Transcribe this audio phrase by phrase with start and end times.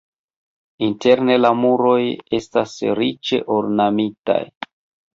[0.87, 1.99] Interne la muroj
[2.41, 4.43] estas riĉe ornamitaj.